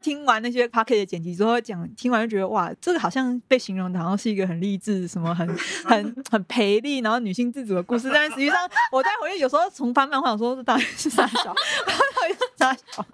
[0.00, 5.46] 听完那些 p o c k e t 的剪辑之后，讲听完就觉得哇，这个好像被形容的好像是一个很励志、什么很
[5.84, 8.08] 很很培力，然后女性自主的故事。
[8.12, 8.56] 但实际上，
[8.92, 11.44] 我在回忆有时候重翻漫画，我说这到底是啥小？
[11.84, 13.06] 到底是啥小？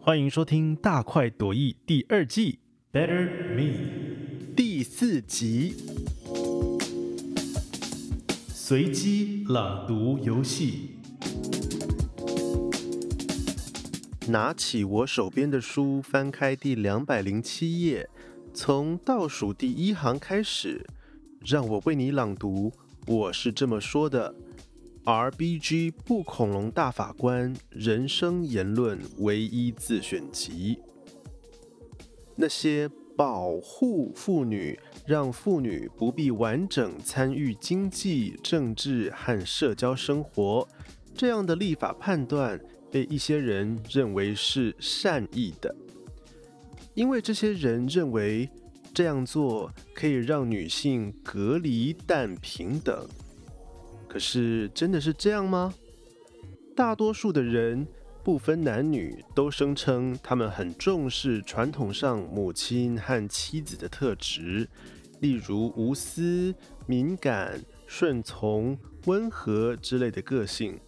[0.00, 2.58] 欢迎收听《大快朵颐》第二季
[2.96, 3.62] 《Better Me》
[4.56, 5.76] 第四集，
[8.48, 10.96] 随机朗读游戏。
[14.28, 18.08] 拿起我手边的书，翻开第两百零七页，
[18.52, 20.86] 从倒数第一行开始，
[21.40, 22.70] 让我为你朗读。
[23.06, 24.34] 我是这么说的
[25.04, 30.78] ：RBG 不恐龙大法官人生言论唯一自选集。
[32.36, 40.68] 那些保护妇女，让妇女不必完整参与经济、政治和社交生活，
[41.14, 42.60] 这样的立法判断。
[42.90, 45.74] 被一些人认为是善意的，
[46.94, 48.48] 因为这些人认为
[48.94, 53.06] 这样做可以让女性隔离但平等。
[54.08, 55.74] 可是真的是这样吗？
[56.74, 57.86] 大多数的人
[58.24, 64.68] 不分男女都声称他们很重视传统上母亲和妻子的特质，
[65.20, 66.54] 例如无私、
[66.86, 70.78] 敏感、顺从、温和之类的个性。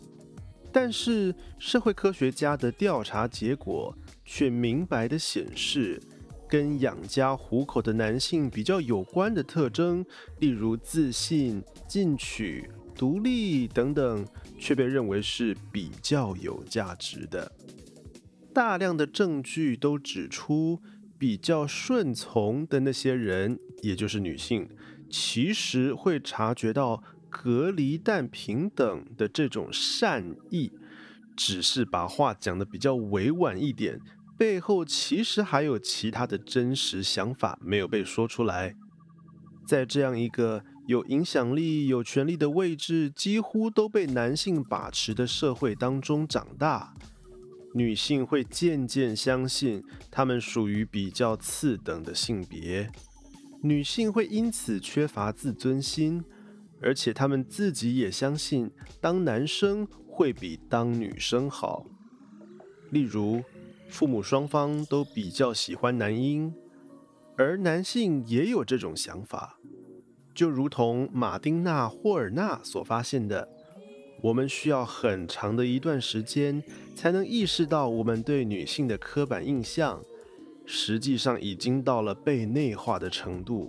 [0.73, 3.93] 但是，社会科学家的调查结果
[4.25, 6.01] 却明白的显示，
[6.49, 10.07] 跟养家糊口的男性比较有关的特征，
[10.39, 14.25] 例如自信、进取、独立等等，
[14.59, 17.51] 却被认为是比较有价值的。
[18.55, 20.81] 大量的证据都指出，
[21.19, 24.69] 比较顺从的那些人，也就是女性，
[25.11, 27.03] 其实会察觉到。
[27.31, 30.73] 隔离但平等的这种善意，
[31.37, 33.99] 只是把话讲的比较委婉一点，
[34.37, 38.75] 背后其实还有其他的真实想法没有被说出来。
[39.67, 46.93] 在这样一个有影响力、有权力的位置几乎都被男性把持的社会当中长大，
[47.75, 52.91] 女性会渐渐相信她们属于比较次等的性别，
[53.63, 56.25] 女性会因此缺乏自尊心。
[56.83, 58.71] 而且他们自己也相信，
[59.01, 61.85] 当男生会比当女生好。
[62.91, 63.43] 例如，
[63.89, 66.55] 父母双方都比较喜欢男婴，
[67.37, 69.59] 而男性也有这种想法。
[70.35, 73.49] 就如同马丁纳·霍尔纳所发现的，
[74.23, 76.63] 我们需要很长的一段时间
[76.97, 80.03] 才能意识到，我们对女性的刻板印象，
[80.65, 83.69] 实际上已经到了被内化的程度，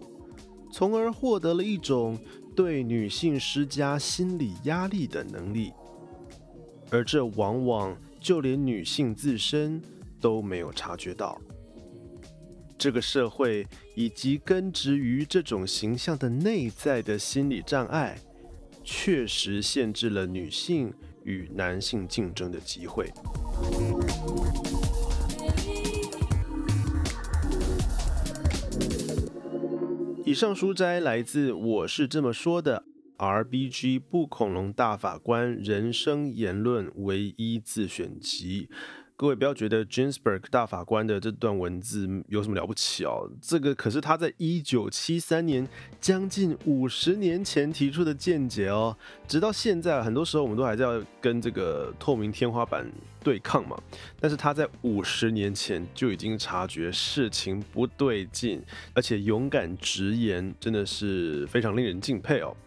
[0.71, 2.17] 从而获得了一种。
[2.55, 5.73] 对女性施加心理压力的能力，
[6.89, 9.81] 而这往往就连女性自身
[10.19, 11.39] 都没有察觉到。
[12.77, 18.17] 这个社会以及根植于这种形象的内在的心理障碍，
[18.83, 20.91] 确实限制了女性
[21.23, 23.11] 与男性竞争的机会。
[30.31, 32.85] 以上书摘来自《我是这么说的》
[33.43, 38.69] ，RBG 不恐龙大法官人生言论唯一自选集。
[39.21, 48.97] 各位不要觉得 Ginsburg 大法官的这段文字有什么了不起哦，这个可是他在一九七三年，将近五十年前提出的见解哦。
[49.27, 52.91] 直到现在，很多时候我们都还是要跟这个透明天花板
[53.23, 53.79] 对抗嘛。
[54.19, 58.59] 但是他在五十年前就已经察觉事情不对劲，
[58.95, 62.57] 而且勇敢直言，真的是非常令人敬佩哦。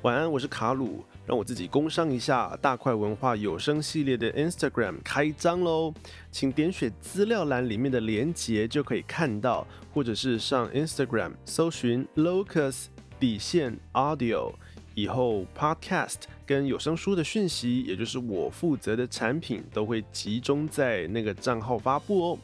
[0.00, 1.04] 晚安，我是卡鲁。
[1.26, 5.94] 让我自己工商一下，大块文化有声系列的 Instagram 开张喽，
[6.30, 12.86] 请点选资料栏里面的连接就可以看到，或者是上 Instagram 搜寻 Locus
[13.18, 14.52] 底线 Audio，
[14.94, 22.38] 以后 Podcast 跟有声书的讯息，也就是我负责的产品，都会集中在那个账号发布哦。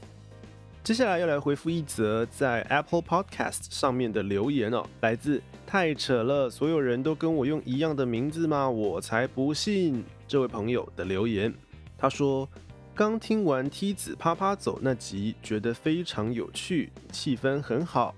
[0.83, 8.69] 接下来要来回复一则在 Apple Podcast 上面的留言哦，来自太扯了，所有人都跟我用一样的名字吗？
[8.69, 10.03] 我才不信！
[10.27, 11.55] 这位朋友的留言，
[11.97, 12.49] 他说
[12.93, 18.13] 刚听完梯子啪啪走那集，觉得非常有趣，气氛很好，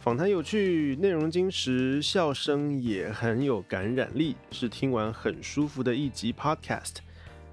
[0.00, 6.94] 访谈有趣，内容精实，笑声也很有感染力，是听完很舒服的一集 Podcast。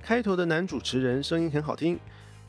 [0.01, 1.99] 开头的男主持人声音很好听。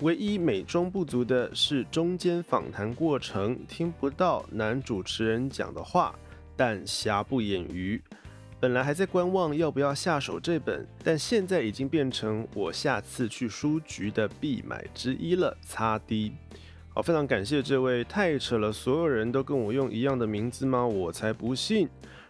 [0.00, 6.14] 唯一美中不足的是，中间访谈过程听不到男主持人讲的话，
[6.56, 8.02] 但瑕不掩瑜。
[8.60, 15.54] 本来还在观望要不要下手这本，但现在已经变成我下次去书局的必买之一了。
[15.60, 16.32] 擦 D，
[16.88, 20.86] 好，非常感谢这位太扯了，所有人都跟我用一样的名字吗？
[20.86, 21.88] 我才不信！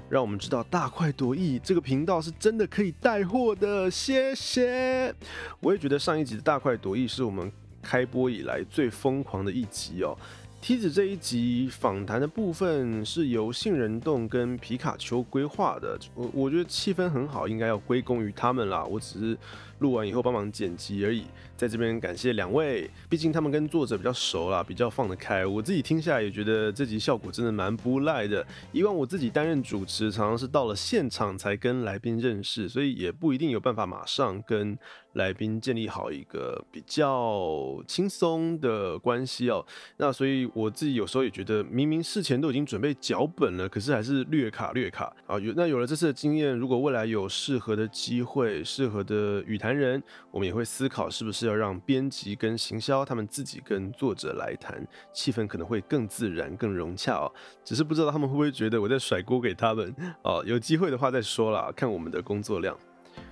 [0.09, 5.15] 让我们知道大快朵颐这个频道是真的可以带货的，谢谢。
[5.61, 7.50] 我也觉得上一集的大快朵颐是我们
[7.81, 10.17] 开播以来最疯狂的一集哦。
[10.66, 18.82] 梯子这一集访谈的部分是由杏仁洞跟皮卡丘规划的，我我觉得气氛很好，应该要归功于他们啦。
[18.82, 19.38] 我只是
[19.84, 21.25] 录完以后帮忙剪辑而已。
[21.54, 25.44] 在这边感谢两位，毕竟他们跟作者比较熟啦，比较放得开。
[25.46, 28.44] 我自己听下来也觉得这集效果真的蛮不赖的。
[28.72, 34.76] 以往我自己担任主持，常常是到了现场才跟来宾认识，所以也不一定有办法马上跟
[35.12, 39.64] 来宾建立好一个比较轻松的关系哦。
[39.98, 45.38] 那所以我自己有时候也觉得，明明事前都已经准备脚本了，可是还是略卡略卡啊。
[45.38, 51.47] 有那有了这次的经验，如果未来有适合的机会、适合的语人，我们也会思考是不是。
[51.47, 57.31] 要让编辑跟行销他们自己跟作者来谈，气氛可能会更自然、更融洽哦。
[57.62, 60.43] 只是不知道他们会不会觉得我在甩锅给他们哦。
[60.47, 62.75] 有机会的话再说啦，看我们的工作量。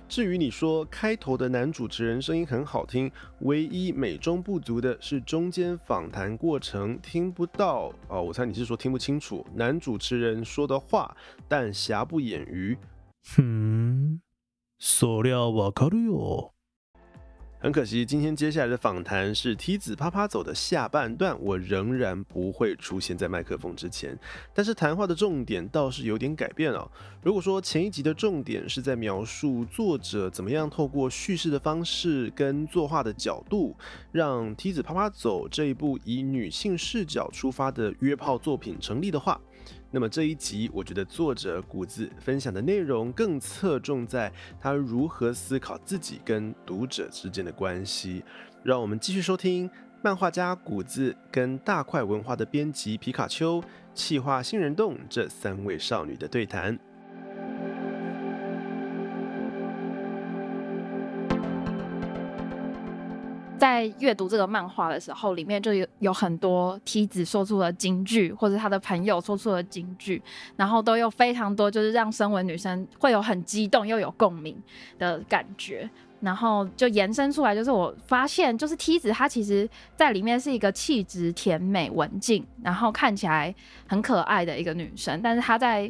[0.07, 8.21] 至于你说开头的男主持人声音很好听，唯一美中不足的是中间访谈过程听不到哦。
[8.21, 11.15] 我猜你是说听不清楚男主持人说的话，
[11.47, 12.77] 但瑕不掩瑜。
[13.35, 14.21] 哼，
[14.85, 16.53] 塑料瓦卡路哟。
[17.57, 24.19] 很可惜，今天接下来的访谈是梯子啪啪走的下半段，我仍然不会出现在麦克风之前。
[24.53, 26.91] 但是谈话的重点倒是有点改变了。
[27.21, 33.73] 如果说前一集的重点是在描述作者怎么样透过叙事的方式跟作画的角度，
[34.11, 39.39] 让梯子啪啪走这一部以女性视角出发的约炮作品成立的话。
[39.95, 48.23] 那么这一集，我觉得作者谷子分享的内容更侧重在他如何思考自己跟读者之间的关系。
[48.63, 49.69] 让我们继续收听
[50.01, 53.63] 漫画家谷子跟大块文化的编辑皮卡丘、
[53.93, 56.75] 气化新人洞这三位少女的对谈。
[63.63, 70.21] 在阅读这个漫画的时候，里面就有有很多梯子说出了金句，或者他的朋友说出了金句，
[70.57, 74.61] 然后都有非常多，就是让身为女生会有很激动又有共鸣
[74.99, 75.89] 的感觉，
[76.19, 83.55] 然后就延伸出来，就是我发现，就是梯子她其实在里面是一个气质甜美文静，然后看起来
[83.87, 85.89] 很可爱的一个女生，但是她在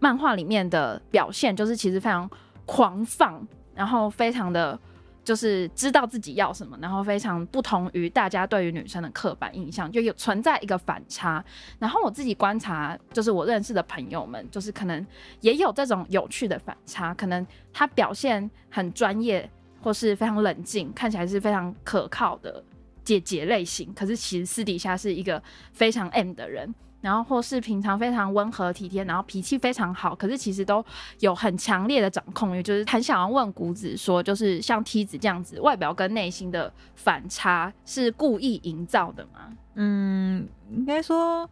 [0.00, 2.26] 漫画里面的表现就是其实非常
[2.64, 4.80] 狂放，然后非常的。
[5.24, 11.42] 就是知道自己要什么，然后非常不同于大家对于女生的刻板印象，就有存在一个反差。
[11.78, 15.04] 然后我自己观察，就是我认识的朋友们，就是可能
[15.40, 17.14] 也有这种有趣的反差。
[17.14, 19.50] 可能他表现很专业，
[19.80, 22.62] 或是非常冷静，看起来是非常可靠的
[23.02, 25.42] 姐姐类型，可是其实私底下是一个
[25.72, 26.74] 非常 M 的人。
[27.04, 30.82] 然后或是平常非常温和体贴，然后脾气非常好，可是其实都
[31.20, 39.52] 有很强烈的掌控欲，就是很想要问谷子说，就是像梯子这样子，外表跟内心的反差是故意营造的吗？
[39.74, 41.46] 嗯，应该说。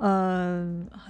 [0.00, 0.64] 呃，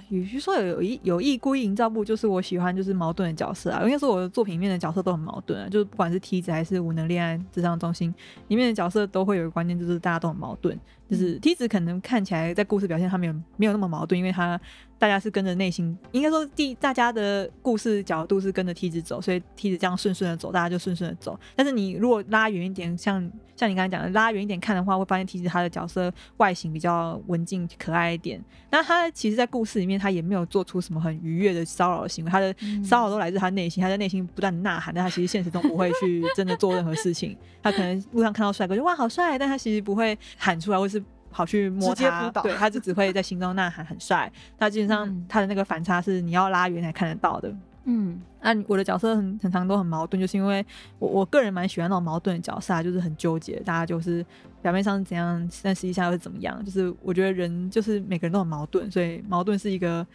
[0.09, 3.83] 与其说有有意有意故意营造不，就是我喜欢就是矛盾的角色啊。
[3.83, 8.11] 应该说我的作品里面的角色都很矛盾啊，就是不管是梯子还是无能恋爱智商中心
[8.47, 10.75] 里面的角色，都会有一个观念，就是大家都很矛盾。
[11.09, 14.59] 就是梯子可能看起来在故事表现上面没有那么矛盾，因为他。
[14.99, 21.39] 大家是跟着内心，应该说第大家的故事角度是跟着梯子走，所以梯子这样顺顺的走，大家就顺顺的走。
[21.55, 28.43] 但是你如果拉远一点，像像你刚才讲的拉远一点看的话，会发现梯子他的角色外形比较文静可爱一点。
[28.69, 32.53] 那他其实，在故事里面，他也没有做出什么很愉悦的骚扰的行为，他的
[32.83, 37.37] 骚扰都来自他内心，他在内心不断的呐喊，但他其实现实中不会去真的做任何事情。
[37.63, 40.98] 他可能路上看到帅哥就哇好帅，但他其实不会喊出来，或是。
[41.31, 44.31] 跑去摸他，对，他就只会在心中呐喊很帅。
[44.57, 47.53] 他基本上他的那个反差是你要拉远才看得到的。
[47.85, 50.63] 嗯，那我的角色很很常都很矛盾，就是因为
[50.99, 54.23] 我我个人蛮喜欢那种矛盾的角色，就是很纠结，大家就是
[54.61, 56.63] 表面上是怎样，但实际上又是怎么样。
[56.63, 60.05] 就是我觉得人就是每个人都很矛盾，所以矛盾是一个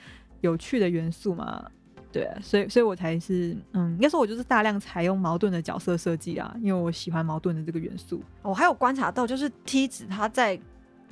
[0.41, 1.65] 有趣的元素嘛。
[2.13, 8.23] 对，所以所以我才是嗯，应该说我就是大量采用矛盾的角色设计啊，因为我喜欢矛盾的这个元素。
[8.43, 10.61] 我还有观察到，就是梯子他在。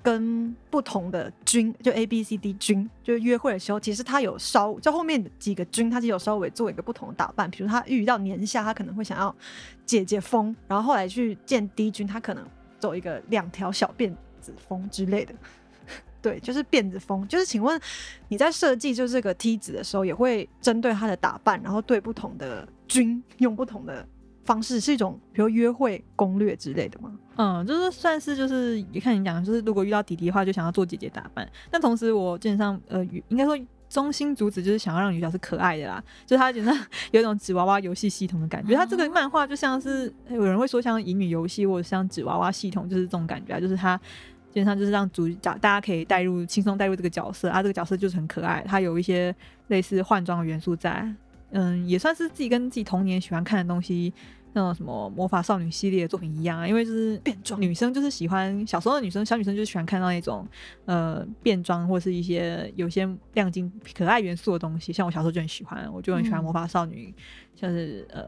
[0.03, 7.49] 跟不同的军，就 A B C D 军，就约会的时候，其实他有稍，就后面几个军，他其实有稍微做一个不同的打扮。
[7.51, 9.35] 比如他遇到年下，他可能会想要
[9.87, 12.45] 姐姐风，然后后来去见 D 军，他可能
[12.81, 15.33] 走一个两条小辫子风之类的。
[16.21, 17.27] 对，就是辫子风。
[17.29, 17.81] 就是请问
[18.29, 24.07] 你在设计就这个梯子的时候，也会针对他的打扮，然后对不同的君用不同的
[24.45, 27.13] 方式，是一种比如约会攻略之类的吗？
[27.37, 31.49] 嗯，就是算是就是也看你讲，就是如果遇到弟弟的话，就想要做姐姐打扮。
[31.71, 33.59] 但同时我基本上呃，应该说
[33.89, 36.73] 中心主旨就是想要让女角是可爱的啦， 就是她觉得
[37.11, 38.75] 有一种纸娃娃游戏系统的感觉。
[38.75, 43.99] 它这个漫画就像是有人会说像乙女游戏或者像纸娃娃系统，就是这种感觉啊，就是它。
[44.51, 49.35] 基本上就是让主角大家可以带入轻松带入这个角色啊，这个角色就是很可爱，它有一些
[49.69, 51.11] 类似换装的元素在，
[51.53, 54.13] 嗯，也算是自己跟自己童年喜欢看的东西，
[54.53, 60.47] 那种什么魔法少女系列的作品一样啊，因为就是变装女生就是喜欢小时候的女生，小女生就是喜欢看到那种
[60.87, 67.15] 呃变装或是一些有些亮晶可爱元素的东西，像我小时候就很喜欢，我就很喜欢嗯魔法少女，
[67.55, 68.23] 像是呃。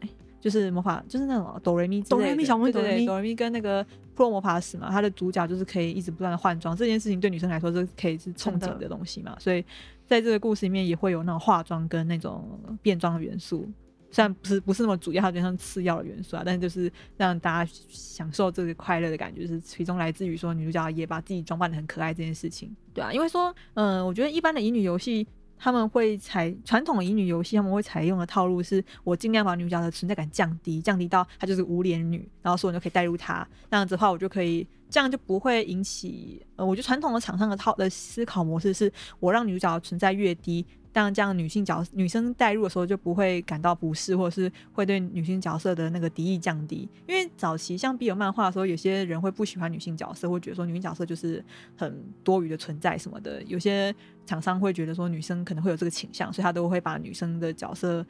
[0.00, 0.08] 哎
[0.42, 3.80] 就是魔法，就是那种哆瑞咪之哆类的，瑞咪小魔女对对对，哆瑞咪哆瑞咪跟那个
[4.16, 9.64] 普罗魔法使嘛，它的主角就是可以一直不断的换装，这件事情对女生来说是可以是憧憬的东西嘛，所以
[10.12, 13.66] 在这个故事里面也会有那种化妆跟那种变装的元素，
[14.10, 25.26] 虽然不是不是那么主要，它有点像次要的元素啊，但是就是让大家享受这个快乐的感觉，是其中来自于说女主角也把自己装扮的很可爱这件事情，对啊，因为说，嗯、我觉得一般的乙女游戏。
[25.64, 33.46] 他们会采传统的乙女游戏，他们会采用的套路是，我尽量把女主角的存在感降低，降低到她就是无脸女，然后所有人就可以带入她。
[33.70, 46.86] 那样子的话，我就可以这样就不会引起，呃，我觉得传统的厂商的套的思考模式是，我让女主角存在越低，但这样女性角女生带入的时候就不会感到不适，或者是会对女性角色的那个敌意降低。
[47.08, 51.42] 因为早期像 BL 漫画的时候，有些人会不喜欢女性角色，会觉得说女性角色就是
[51.74, 53.42] 很多余的存在什么的。
[53.44, 53.94] 有些
[54.26, 58.04] 厂商会觉得说女生可能会有这个倾向，所以他都会把女生的角色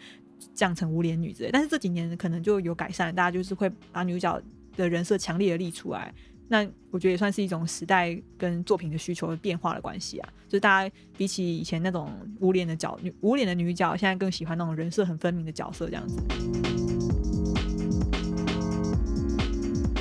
[0.53, 1.51] 降成无脸女之类。
[1.53, 4.43] 但是这几年可能就有改善，大家就是会把女主角
[4.77, 6.13] 的人设强烈的立出来。
[6.49, 16.23] 那我觉得也算是一种时代跟作品的需求的变化的关系啊，就是大家比起以前那种无脸的角女无脸的女角，现在更喜欢那种人设很分明的角色这样子。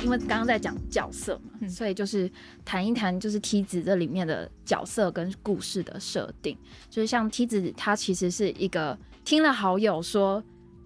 [0.04, 2.30] 因为刚刚在讲角色嘛，嗯所以就是
[2.66, 6.54] 谈一谈就是梯子这里面的角色跟故事的设定。
[6.90, 10.42] 就是像梯子，她其实是一个听了好友说，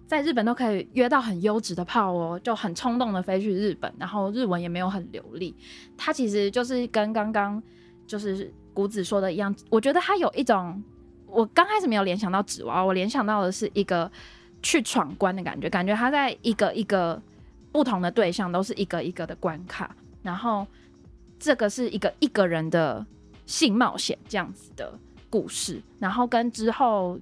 [0.06, 5.54] 在日本都可以约到很优质的炮哦，就很冲动的飞去日本，然后日文也没有很流利。
[5.96, 7.62] 他其实就是跟刚刚
[8.06, 10.82] 就是谷子说的一样，我觉得他有一种，
[11.26, 14.10] 我刚开始没有联想到纸娃娃，我联想到的是一个
[14.62, 17.20] 去闯关的感觉，感觉他在一个一个。
[17.72, 20.66] 不同的对象都是一个一个的关卡，然后
[21.38, 23.04] 这个是一个一个人的
[23.44, 24.98] 性冒险这样子的
[25.28, 27.20] 故事，然后跟之后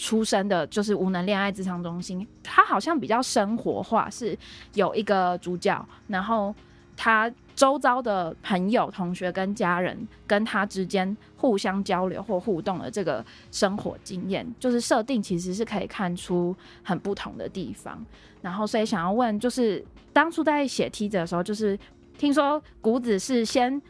[0.00, 4.36] 出生的就是无能恋爱职场中心，它好像比较生活化，是
[4.72, 6.54] 有一个主角，然后
[6.96, 18.02] 他周遭的朋友、同学跟家人跟他之间互相交流或互动的这个生活经验，就是设定其实是可以看出很不同的地方。
[18.40, 21.78] 然后，所以想要问，就是当初在写梯子的时候，就是
[22.16, 23.80] 听说谷子是先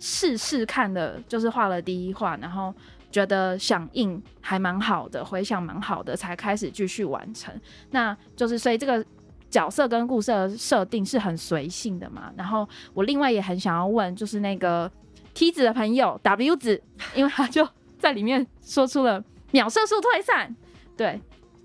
[0.00, 2.74] 试试看的，就是画了第一画，然后
[3.10, 7.52] 觉得响应还蛮好的，回响蛮好的，才开始继续完成。
[7.90, 9.04] 那就是所以这个
[9.50, 12.32] 角色跟故事设定是很随性的嘛。
[12.36, 14.90] 然后我另外也很想要问，就是那个
[15.34, 16.82] 梯子的朋友 W 子，
[17.14, 20.54] 因为他就在里面说出了秒射速退散，
[20.96, 21.20] 对。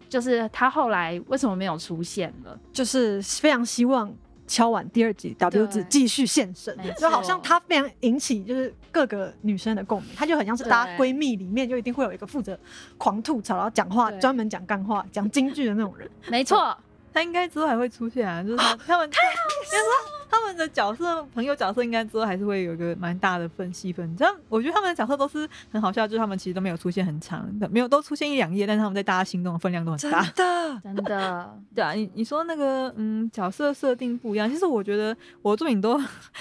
[0.07, 2.57] 就是他后来为什么没有出现了？
[2.71, 4.13] 就是非常希望
[4.47, 12.57] 敲完第二集 W 子继续现身，就好像错她非常引起就是各个女生的共鸣，她就很像是大家闺蜜里面就一定会有一个负责
[12.97, 16.09] 狂吐槽，然后讲话专门讲干话、讲京剧的那种人。
[16.27, 16.77] 没错，
[17.13, 19.35] 他应该之后还会出现啊，就是他他们 太好
[19.69, 24.15] 说他们的角色朋友角色应该之后还是会有一个蛮大的分细分。
[24.15, 30.23] 这样我觉得他们的角色都是很好笑，就是他们其实都没有出现很长的，没有都出现一两页，但是他们在大家心中的分量都很大。
[30.23, 35.97] 真的，真的，对啊，你你说那个嗯角色设定不一样，其实我觉得我的作品都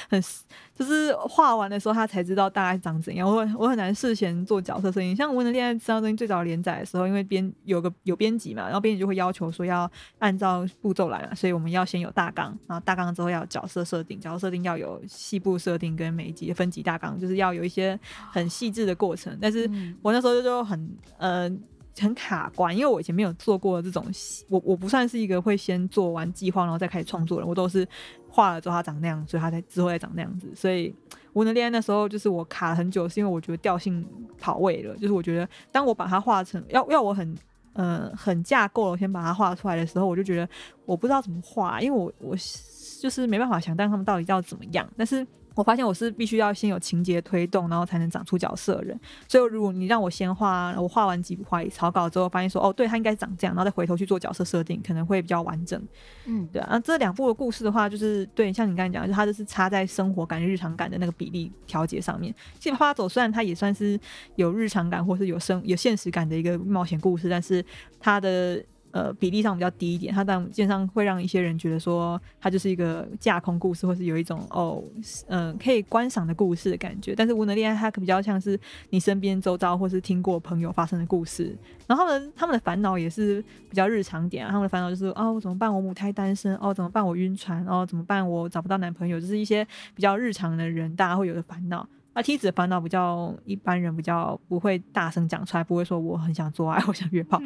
[0.08, 0.22] 很
[0.74, 5.14] 就是画完的时候他才知道大概长怎样，我我很难事前做角色设定。
[5.14, 17.98] 像《我的恋爱智商中心》最早连载的时候，因为编有个有编辑嘛，然后编辑就会要求说要按照步骤来嘛，所以我们要先有大纲，然后大纲之后要有角色设定，角色设定要有细部设定跟每一集的分级大纲，就是要有一些
[18.30, 19.38] 很细致的过程。
[19.40, 21.50] 但是嗯我那时候就很呃
[21.98, 27.88] 很卡关，因为我以前没有做过这种细，我我不算是一个会先做完计划然后再开始创作的人，我都是
[28.28, 30.46] 画了之后它长那样，所以它才之后再长那样子。
[30.54, 30.94] 所以
[31.32, 34.06] 无能恋爱那时候就是我卡了很久，是因为我觉得调性
[34.38, 37.34] 跑位了，就是我觉得当我把它画成要要我很。
[37.74, 40.48] 呃，很架构了，我先把它画出来的时候，我就觉得
[40.86, 42.34] 我不知道怎么画，因为我我
[43.00, 44.88] 就是没办法想象他们到底要怎么样。
[44.96, 49.00] 但是我发现我是必须要先有情节推动，然后才能长出角色的人。
[49.28, 55.80] 所以如果你让我先画，我画完几幅画草稿之后，发现说哦，对他应该长这样，然后再回头去做角色设定，可能会比较完整。
[56.26, 62.34] 嗯，对啊，那这两部的故事的话，就是对，像你刚才讲的，就它就是差在生活感、日常感的那个比例调节上面。
[62.58, 63.98] 其实《啪啪走》虽然它也算是
[64.36, 67.64] 有日常感或是有生有现实感的一个冒险故事，但是
[68.00, 68.62] 它的
[68.94, 74.80] 呃比例上比较低一点，它但基本上会让一些人觉得说它就是一个架空故事，或是有一种哦
[75.26, 77.12] 嗯、呃可以观赏的故事的感觉。
[77.16, 78.58] 但是《无能恋爱》它比较像是
[78.90, 81.58] 你身边周遭或是听过朋友发生的故事，
[81.88, 85.74] 然后呢，他们的烦恼也是比较日常点、啊，他们的烦恼就是哦怎么办？
[85.74, 87.04] 我母胎单身哦，怎么办？
[87.04, 88.24] 我晕船哦，怎么办？
[88.28, 91.86] 我找不到男朋友，就是一些比较日常的人大家会有的烦恼。
[92.14, 97.42] 那梯子的烦恼比较一般人比较不会大声讲出来，不会说我很想做爱， 我想约炮，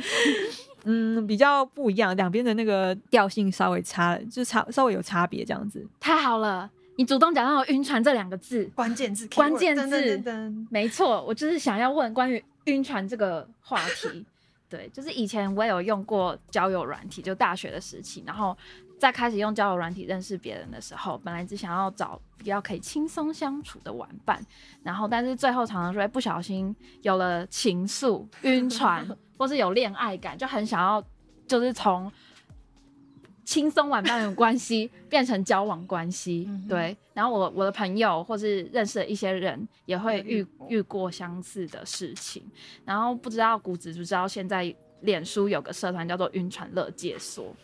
[0.85, 5.87] 嗯，比较不一样，两边的那个调性稍微差，就是差稍微有差别这样子。
[5.99, 14.25] 太好了，你主动讲到“晕船”这两个字，关键字，关键字噔噔噔噔没错，我就是想要问关于晕船这个话题。
[14.69, 18.57] 对，就是以前我也有用过交友软体，就大学的时期，然后
[18.99, 24.45] 在开始用交友软体认识别人的时候，本来只想要找比较可以轻松相处的玩伴，
[24.83, 29.09] 然后但是最后常常就会不小心有了情愫、晕船，
[29.39, 31.03] 或是有恋爱感，就很想要
[31.47, 32.13] 就是从
[33.49, 36.95] 轻松玩伴的关系 变成交往关系，嗯对。
[37.15, 42.45] 然后我我的朋友或是认识的一些人也会遇也遇过相似的事情，
[42.85, 47.57] 然后不知道谷子知不知道现在脸书有个社团叫做晕船乐界所，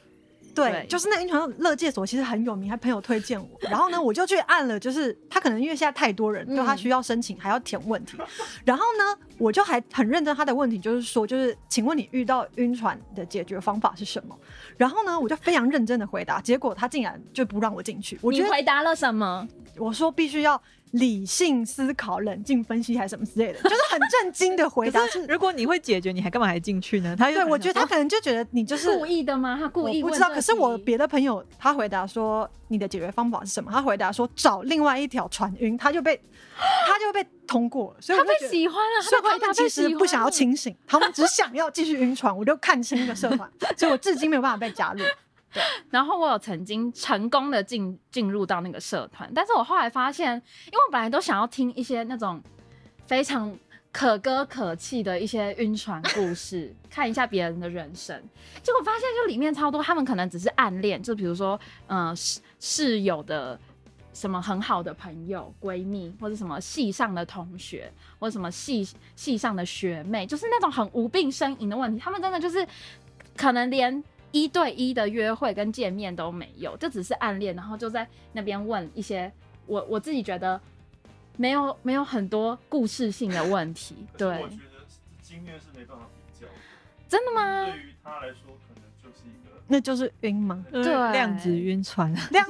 [0.55, 8.17] 对对，就是那个晕船乐界所其实很有名，还朋友推荐我， 然后呢，我就去按了，就是他可能因为现在太多人，就他嗯需要申请还要填问题，
[8.65, 14.39] 然后呢，我就还很认真，他的问题就是说，就是请问你遇到晕船的解决方法是什么？
[14.77, 19.47] 然后呢，我就非常认真的回答，结果他竟然就不让我进去，我你觉得回答了什么？
[19.77, 20.61] 我说必须要
[20.95, 27.17] 理性思考、冷静分析还是什么之类的， 就是很震惊的回答如果你会解决，你还干嘛还进去呢？
[27.17, 29.57] 他又对，我觉得他可能就觉得你就是故意的吗？
[29.61, 33.71] 他故意我不知道，可是我别的朋友他回答说你的解决方法是什么？
[33.73, 36.17] 他回答说找另外一条船晕，他就被
[36.87, 38.53] 他就被通过了，所以他被我觉得。
[38.53, 42.35] 喜欢了，所以他们其实不想要清醒，他们只想要继续晕船。
[42.37, 45.01] 我就看清这个社团，所以我至今没有办法被加入。
[45.91, 50.35] 然后我有曾经成功的进进入到那个社团，但是我后来发现，
[50.67, 52.43] 因为我本来都想要听一些那种
[53.07, 53.57] 非常
[53.93, 58.21] 可歌可泣的一些晕船故事， 看一下别人的人生，
[58.63, 63.59] 结果发现就里面超多，他们可能只是暗恋，就比如说，嗯、室室友的。
[64.17, 71.99] 什么很好的朋友、闺蜜，或者什么系上的同学，或者什么系系上的学妹，就是那种很无病呻吟的问题。
[71.99, 72.65] 他们真的就是
[73.37, 79.31] 可能连一对一的约会跟见面都没有，就只是暗恋，然后就在那边问一些
[79.67, 80.61] 我我自己觉得
[81.37, 83.95] 没有没有很多故事性的问题。
[84.19, 84.85] 对，我觉得
[85.23, 86.53] 经验是没办法比较的。
[87.09, 87.67] 真的吗？
[87.67, 90.67] 对于他来说，可能就是一个那就是晕吗？
[90.73, 92.45] 对对量子晕船， 两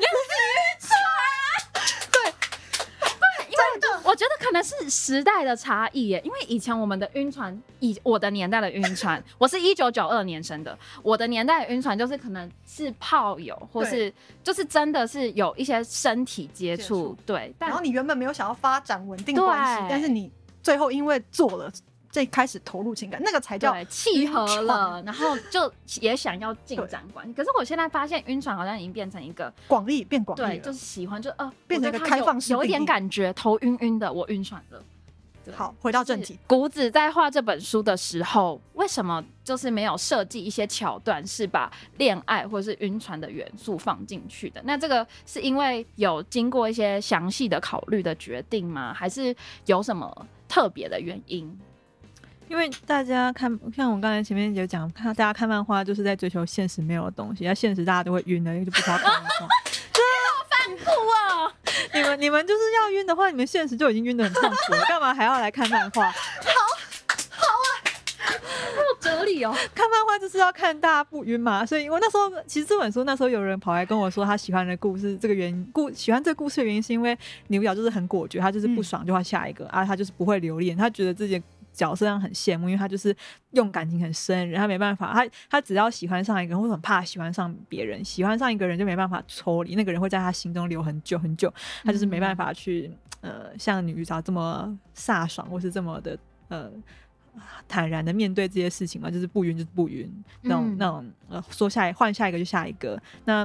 [4.15, 17.09] 我觉得可能是时代的差异耶，因为以前我们的晕船，以我的年代的晕船， 我是一九九二年生的，我的年代的晕船就是可能是炮友，或是就是真的是有一些身体接接触。
[17.09, 20.31] 触，对，但然后你原本没有想要发展稳定关系，但是你
[20.63, 21.69] 最后因为做了，
[22.15, 25.69] 这开始投入情感，那个才叫契合了，然后就
[26.01, 27.35] 也想要进展关系。
[27.35, 30.61] 可是我现在发现晕船好像已经变成一个广义变广义。
[30.61, 34.81] 就是喜欢，就呃，变成一个开放式有一点感觉，头晕晕的，我晕船了。
[35.53, 44.63] 好，回到正题，谷子在画这本书的时候，为什么就是没有设计一些桥段，是把恋爱或是晕船的元素放进去的？
[44.65, 45.85] 那这个是因为
[52.87, 59.49] 大家看，像我刚才前面有讲，看大家看漫画就是在追求现实没有的东西，那现实大家都会晕的，因为就不需要看漫画。
[60.65, 61.53] 酷啊！
[61.93, 66.11] 你们你们就是要晕的话，你们现实就已经晕得很痛苦了，干嘛还要来看漫画？
[68.75, 69.55] 有哲理哦。
[69.75, 77.17] 看漫画就是要看大家不晕嘛，所以我那时候其实这本书那时候有人跑来跟我说他喜欢的故事，这个原因故喜欢这个故事的原因是因为
[77.49, 83.15] 女主角就是很果决，他就是不爽就要下一个、啊，他就是不会留恋，他觉得自己的角色上很羡慕，因为他就是
[83.51, 96.71] 用感情很深然后，没办法，他他只要喜欢上一个人，或者很怕喜欢上别人，喜欢上一个人就没办法抽离，那个人会在他心中留很久很久，他就是没办法去呃像女主角这么飒爽，或是这么的呃。
[97.67, 100.09] 坦然的面对这些事情嘛，就是不晕就是不晕，
[100.43, 102.97] 那种、嗯那种呃，说下一换下一个就下一个。
[103.25, 103.45] 那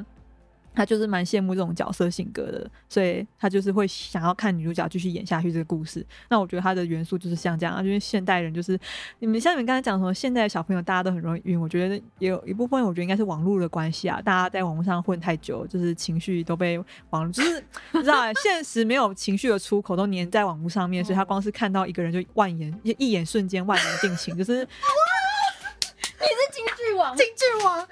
[0.73, 6.05] 他就是蛮羡慕这种角色性格的，所以他就是会想要看女主角继续演下去这个故事。
[6.29, 8.79] 那我觉得他的元素就是像这样啊，因为现代人就是
[9.19, 16.77] 你们像你们刚才讲什么，现在的小朋友大家都很容易晕，我觉得也有一部分，我觉得应该是网络的关系啊，大家在网络上混太久，就是情绪都被
[17.09, 27.87] 网络，就是你知道，现实没有情绪的出口，都粘在网络上面，所以他光是看到一个人就万言一眼瞬间万言定情，就是你是警察王，京剧王，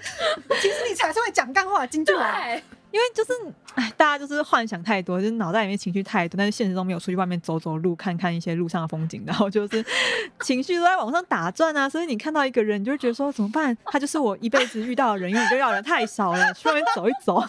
[0.62, 2.42] 其实你才是会讲干话的京剧王。
[2.42, 3.32] 对，因为就是，
[3.76, 9.84] 哎，大家就是幻想太多，就是脑袋里面情绪太多，但是现实中没有出去外面走走路，看看一些路上的风景，然后就是
[10.42, 11.90] 情绪都在往上打转啊。
[11.90, 13.76] 所以你看到一个人，你就会觉得说怎么办？
[13.86, 17.44] 他就是我一辈子遇到的人，因为你就要人太少了，去外面走一走。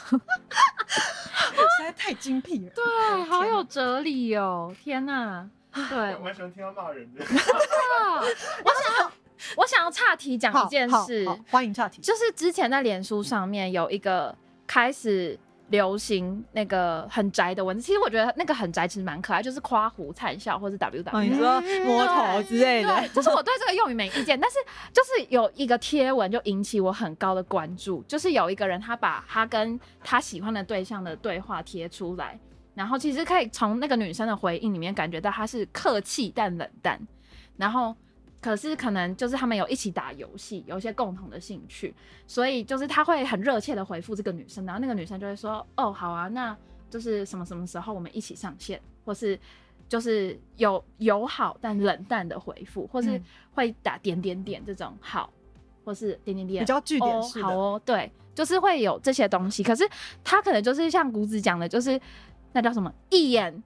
[1.78, 2.72] 实在太精辟了。
[2.74, 2.84] 对，
[3.24, 4.74] 好有哲理哦！
[4.82, 7.24] 天哪，对， 我蛮喜欢听他骂人的。
[7.24, 9.12] 哇我想要，
[9.56, 12.00] 我想要岔题讲一件事，欢迎岔题。
[12.00, 21.22] 就是之前在脸书上面有一个开始流行那个很宅的文字，其实我觉得那个很宅其实蛮可爱，就是夸胡灿笑或者 W 哦，W。
[21.22, 24.56] 你说摸头之类的对，，就是我对这个用语没意见，但是
[24.92, 32.38] 就是有一个贴文就引起我很高的关注，就是有一个人他把他跟他喜欢的对象的对话贴出来，
[32.74, 36.98] 然后其实可以从那个女生的回应里面感觉到她是客气但冷淡，
[37.58, 37.94] 然后
[38.40, 41.94] 可是可能就是他们有一起打游戏，有一些共同的兴趣，
[42.26, 46.56] 所以就是他会很热切的回复这个女生，然后那个女生就会说，哦，好啊，那
[46.88, 49.38] 就是什么什么时候我们一起上线，或是
[49.88, 55.32] 就是有友好但冷淡的回复，或是嗯会打点点点这种好，
[55.84, 59.64] 或是点点点比较据点哦式的好哦，对，就是会有这些东西。
[59.64, 59.88] 可是
[60.22, 62.00] 他可能就是像谷子讲的，就是
[62.52, 63.62] 那叫什么一眼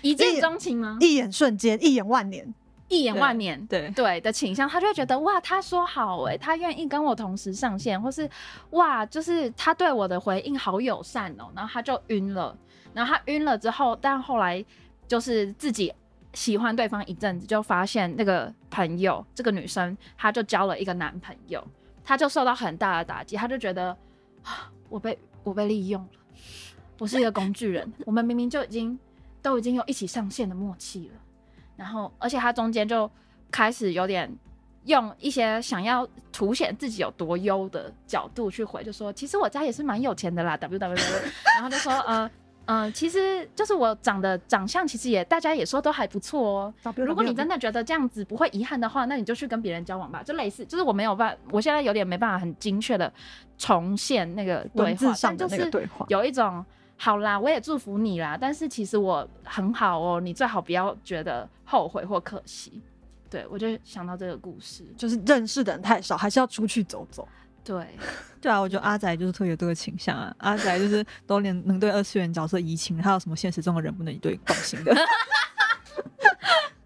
[0.00, 0.96] 一一见钟情吗？
[1.00, 2.54] 一眼瞬间，一眼万年。
[2.88, 8.28] 一眼万年，对对的倾向，他就会觉得哇，他说好哎、他愿意跟我同时上线，或是
[8.70, 12.56] 哇，就是他对我的回应好友善哦，然后他就晕了，
[12.94, 14.64] 然后他晕了之后，但后来
[15.06, 15.92] 就是自己
[16.32, 21.66] 喜欢对方一阵子，就发现那个朋友这个女生，她就交了一个男朋友，
[22.04, 23.96] 她就受到很大的打击，她就觉得
[24.42, 26.08] 啊，我被我被利用了，
[26.98, 28.98] 我是一个工具人，我们明明就已经
[29.42, 31.14] 都已经有一起上线的默契了。
[31.78, 33.08] 然后而且他中间就
[33.50, 34.30] 开始有点
[34.84, 41.22] 用一些想要凸显自己有多优的角度去回，就说其实我家也是蛮有钱的啦，W W W，
[41.54, 42.30] 然后就说呃
[42.66, 46.74] 嗯、呃，其实就是我长的长相其实也大家也说都还不错哦。
[46.96, 53.10] 如果你真的觉得这样子不会遗憾的话，那你就去跟别人交往吧，就类似，就是我没有办，我现在有点没办法很精确的
[53.56, 56.62] 重现那个对话，上就是那个对话，有一种
[57.00, 62.82] 好啦，我也祝福你啦，但是其实我很好哦，你最好不要觉得后悔或可惜。
[63.30, 67.28] 对我就想到这个故事，就是认识的人太少，还是要出去走走。
[67.62, 67.86] 对，
[68.40, 70.34] 对啊，我觉得阿仔就是特别有这个倾向啊。
[70.40, 74.92] 阿仔就是都连能对二次元角色移情，还有什么现实中的人不能对共情的？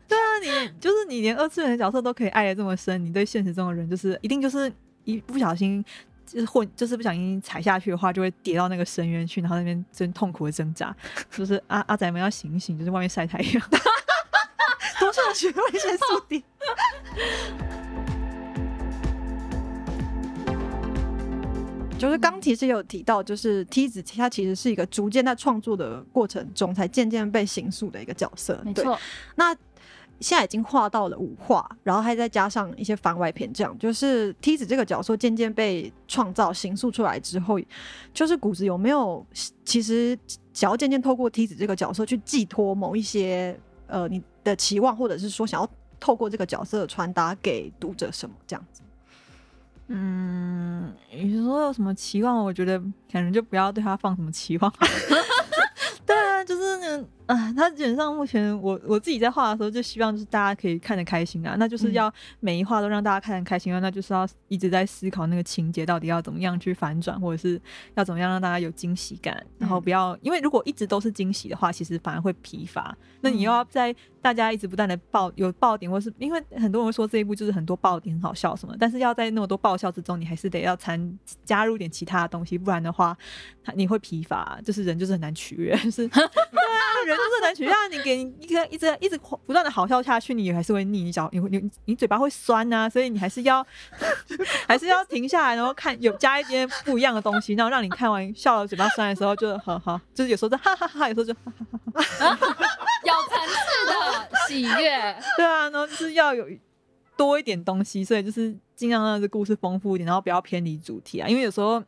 [0.09, 0.48] 对啊，你
[0.81, 4.70] 就是你连二次元的角色都可以爱的这么深，你对现实中的人就是一定就是
[5.05, 5.83] 一不小心
[6.33, 10.97] 就是混，就是不小心踩下去的话，就会跌到那个深渊去，然后那边真痛苦的挣扎。
[11.31, 13.62] 就是阿阿仔们要醒醒，就是外面晒太阳。
[14.99, 16.42] 多上学维生素 D。
[21.99, 28.55] 就是刚其实有提到，就是梯子，它其实是一个逐渐在创作的过程中，才渐渐被形塑的一个角色。
[28.64, 28.99] 对没错，
[29.37, 29.55] 那
[30.23, 37.59] 现在已经画到了五画，然后还再加上一些番外篇，这样就是梯子这个角色渐渐被创造、形塑出来之后，
[38.15, 39.27] 就是谷子有没有
[39.65, 40.17] 其实
[40.53, 43.59] 想要渐渐透过梯子这个角色去寄托某一些
[43.89, 48.81] 呃你的期望，或者是说想要透过这个角色传达给读者什么这样子？
[49.89, 52.43] 嗯，你说有什么期望？
[52.43, 52.79] 我觉得
[53.11, 54.73] 可能就不要对他放什么期望。
[56.07, 61.93] 对啊，就是那啊，他基本上目前我我自己在画的时候，就希望就是大家可以看得开心啊，那就是嗯。
[61.93, 67.61] 要每一画都让大家看得开心啊，那就是要一直在思考那个情节到底要怎么样去反转，或者是
[67.95, 72.97] 要怎么样让大家有惊喜感，然后不要因为如果一直都是惊喜的话，其实反而会疲乏。
[73.21, 83.15] 那你又要在大家一直不断的爆有爆点，或是因为很多人会说这一部就是很多爆点很好笑什么，但是要在那么多爆笑之中，你还是得要掺加入点其他的东西，不然的话，
[83.63, 86.23] 他你会疲乏，就是人就是很难取悦，是， 对
[86.83, 87.87] 啊，人就是很难取悦啊。
[87.88, 93.64] 你给你一个一直一直不断的好笑下去，你还是会腻，你脚你会你你嘴巴会酸呐、所以你还是要
[94.66, 101.53] 还是要停下来，然后看有加一些不一样的东西，然后让你看完笑了嘴巴酸的时候就好好，就是有时候就哈哈哈，有时候就哈
[101.95, 102.38] 哈
[103.05, 106.47] 有层次的喜悦，对啊，然后就是要有
[107.16, 111.29] 多一点东西，所以就是尽量让这故事丰富一点，然后不要偏离主题啊。
[111.29, 111.83] 因为有时候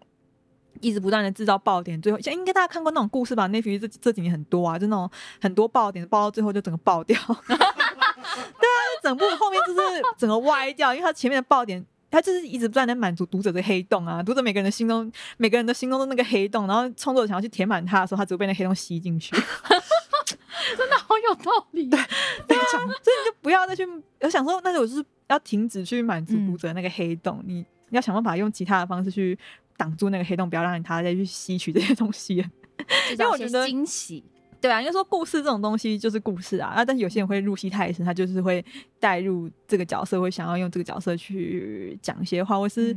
[0.85, 7.18] 一直不断的制造爆点，最后像应该大家看过那种故事吧？Netflix 这这几年很多啊，就那种很多爆点，爆到最后就整个爆掉。
[7.49, 11.85] 对啊，整部后面就是整个歪掉，因为它前面的爆点。
[12.11, 19.35] 它就是一直不断在满足读者的黑洞啊，读者每个人的心中，每个人的心中的那个黑洞，然后创作者想要去填满它的时候，它只会被那黑洞吸进去。
[20.79, 21.90] 真的好有道理。
[21.90, 23.85] 非常，所以你就不要再去，
[24.20, 27.55] 我想说，那我就是要停止去满足读者那个黑洞，你
[27.88, 29.37] 你要想办法用其他的方式去
[29.76, 32.37] 挡住那个黑洞，不要让他再去吸取这些东西。
[33.12, 34.22] 因为我觉得惊喜，
[34.60, 38.64] 对啊，应该说故事这种东西就是故事啊，啊，但是有些人会入戏太深，他就是会
[38.98, 42.96] 带入这个角色，会想要用这个角色去讲一些话，或是。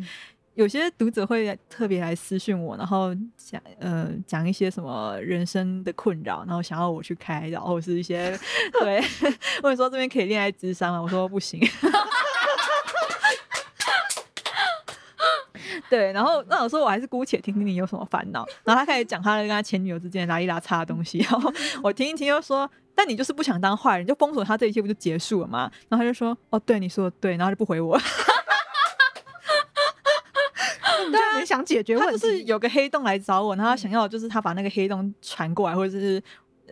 [0.56, 8.36] 有些读者会特别来私讯我，然后讲呃讲一些什么人生的困扰，然后想要我去开导，或者是一些
[8.82, 9.00] 对，
[9.62, 11.62] 或者说这边可以恋爱智商啊，我说不行。
[15.90, 21.52] 对，然后那我说我还是姑且听听你有什么烦恼，然后他开始讲他的跟他前女友之间拉一拉差的东西，然后
[21.84, 25.72] 我听一听又说，但你就是不想当坏人，就封锁他这一切不就结束了吗？
[25.90, 28.00] 然后他就说哦对你说的对，然后就不回我。
[31.10, 36.22] 对，想解决问题，他就是有个黑洞来找我，然后他想要就是他把那个黑洞传过来，或者是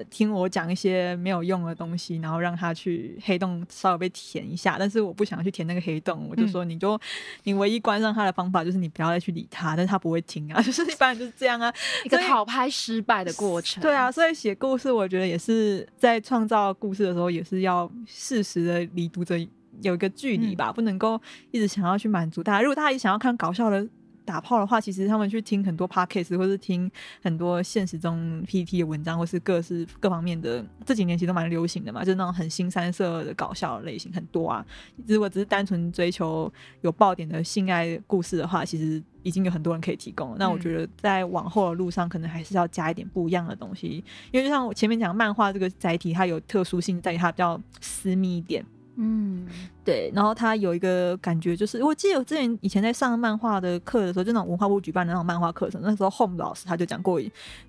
[0.09, 4.75] 听我讲一些没有用的东西，然后让他去黑洞稍微被填一下。
[4.77, 6.99] 但是我不想去填那个黑洞，我就说你就
[7.43, 13.81] 你唯一关上他的方法就是你不要再去理他，但是他不会听啊， 就是一般人就是这样啊，一个讨拍失败的过程。
[13.81, 19.37] 对啊，所以写故事我觉得也是在创造故事的时候，也是要适时的离读者
[19.81, 21.19] 有一个距离吧，不能够
[21.51, 22.61] 一直想要去满足大家。
[22.61, 23.87] 如果大家也想要看搞笑的。
[24.25, 26.89] 打炮的话，其实他们去听很多 podcast，或是听
[27.21, 34.65] 很多现实中 PPT 的文章，或是各式各方面的，这几年其实都蛮流行的嘛，就是那种很新三色的搞笑类型很多啊。
[35.07, 40.37] 如果只是单纯追求有爆点的性爱故事的话，其实已经有很多人可以提供了。
[40.39, 48.65] 那我觉得在往后的路上，可能还是要加一点不一样的东西，因为就像我前面讲，漫画这个载体，它有特殊性，在于它比较私密一点。
[48.97, 49.45] 嗯，
[49.83, 57.19] 对，然后他有一个感觉，就是我记得我之前以前在上漫画的课的时候，就那种文化部举办的那种漫画课程，那时候 Home 老师他就讲过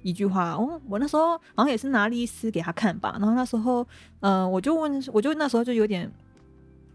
[0.03, 3.87] 一句话，哦，我那时候好像也是拿了一丝给他看吧，然后那时候，
[4.21, 6.09] 嗯，我就问， 我就那时候就有点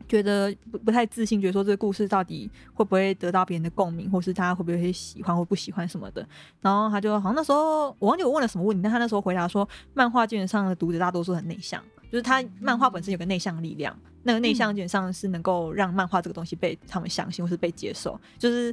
[0.08, 6.26] 觉得不不太自信，觉得说这个故事到底会不会得到别人的共鸣，或是大家会不会喜欢或不喜欢什么的，
[6.62, 13.98] 然后他就好像那时候我忘记我问了什么问题，但他那时候回答说，漫画基本上的读者大多数很内向，就是他漫画本身有个内向力量。
[14.24, 18.72] 那个内向基本上是能够让漫画这个东西被他们相信或是被接受，就是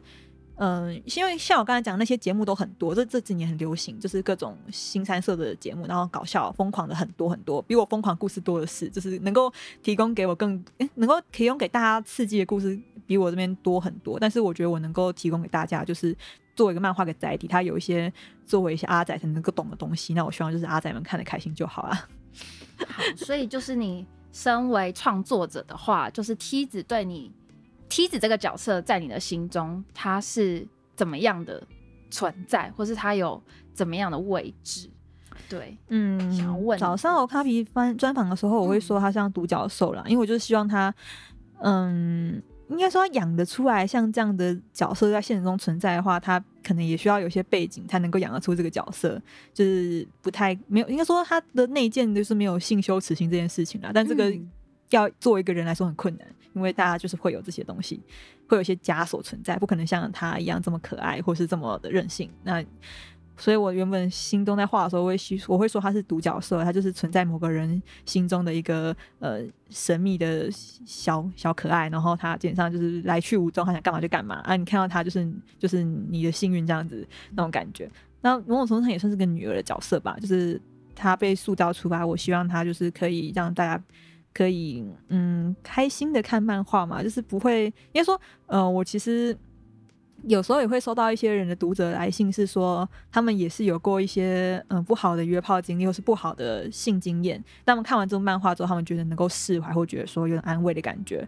[0.57, 9.51] 嗯，因为像我刚才讲那些节目都很多，这这几年很流行，就是各种新三色的节目，然后搞笑疯狂的很多很多，比我疯狂故事多的是，就是能够
[9.83, 10.63] 提供给我更
[10.97, 14.21] 能够提供给大家刺激的故事比我这边多很多。
[14.21, 16.15] 但是我觉得我能够提供给大家，就是
[16.55, 18.13] 作为一个漫画的载体，它有一些
[18.45, 22.09] 作为一些阿仔才能够懂的东西，那我希望就是阿仔们看得开心就好了。
[22.87, 24.07] 好，所以就是你。
[24.31, 27.33] 身为创作者的话，就是梯子对你，
[27.89, 30.65] 梯子这个角色在你的心中，它是
[30.95, 31.61] 怎么样的
[32.09, 33.43] 存在，或是它有
[33.75, 34.89] 怎么样的位置？
[35.49, 36.79] 对，嗯，想要问。
[36.79, 40.95] 早上我卡皮翻专访的时候，我会说他像独角兽啦，因为我就是希望他，
[41.63, 42.41] 嗯。
[42.69, 49.19] 应该说养得出来像这样的角色在现实中存在的话，他可能也需要有些背景才能够养得出这个角色，
[49.55, 50.89] 就是不太没有。
[50.91, 53.91] 应该说他的内建就是没有性羞耻心这件事情啦。
[53.95, 54.31] 但这个
[54.91, 57.99] 要做一个人来说很困难，因为大家就是会有这些东西，
[58.47, 62.31] 会有一些枷锁存在，不可能像他一样这么可爱或是这么的任性。
[62.43, 62.63] 那
[63.39, 74.57] 所以，我原本心中在画的时候，我会我会说他是独角兽，他就是存在某个人心中的一个呃神秘的小小可爱，然后他基本上就是来去无踪，他想干嘛就干嘛啊！
[74.57, 77.89] 你看到他就是就是你的幸运这样子那种感觉。
[78.21, 80.61] 那某种程度上也算是个女儿的角色吧，就是
[80.95, 83.83] 他被塑造出来，我希望他就是可以让大家
[84.35, 89.37] 可以嗯开心的看漫画嘛，就是不会应该说呃我其实。
[90.25, 97.43] 有时候也会收到一些人的读者来信，是说他们也是有过一些嗯不好的约炮经历，或是不好的性经验。
[97.65, 101.27] 他们看完这部漫画之后，他们觉得能够释怀，或觉得说有点安慰的感觉。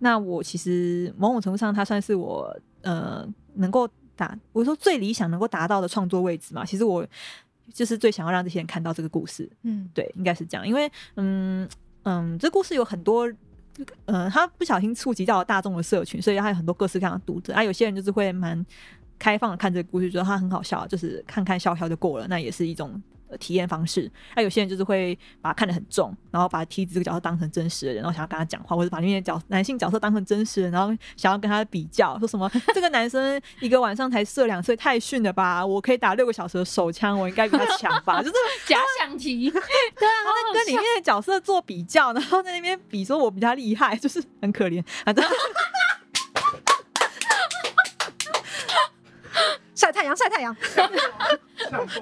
[0.00, 6.64] 那我其实某种程度上，它算是我呃能够达，我说最理想能够达到的创作位置嘛。
[6.64, 7.06] 其实我
[7.72, 9.50] 就是最想要让这些人看到这个故事。
[9.62, 11.66] 嗯，对，应该是这样，因为嗯
[12.02, 13.32] 嗯，这故事有很多。
[14.06, 17.52] 嗯，他不小心触及到大众的社群，所以他有很多各式各样的读者。
[17.52, 18.64] 啊，有些人就是会蛮
[19.18, 24.10] 开放的看这个故事，觉得他很好笑，就是看看笑笑就过了，那也是一种呃体验方式。
[24.34, 35.64] 那有些人就是会把他看得很重，然后把梯子这个角色当成真实的人，然后想要跟他讲话，或者把里面的角男性角色当成真实的人，然后想要跟他比较，说什么这个男生一个晚上才射两次，太逊了吧？
[35.64, 38.20] 我可以打六个小时的手枪，我应该比他强吧？
[38.24, 38.34] 就是
[38.66, 39.64] 假想题，对啊，
[39.96, 44.82] 他在跟里面的角色做比较，然后在那边比说我比他厉害，就是很可怜。
[45.04, 45.24] 反正
[49.76, 50.56] 晒太阳，晒太阳。